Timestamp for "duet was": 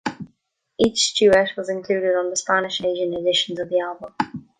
1.13-1.69